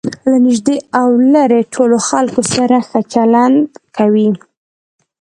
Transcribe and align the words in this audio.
له 0.29 0.35
نژدې 0.45 0.77
او 0.99 1.07
ليري 1.33 1.61
ټولو 1.73 1.97
خلکو 2.09 2.41
سره 2.53 2.77
ښه 2.87 2.99
چلند 3.13 3.57
کوئ! 3.95 4.27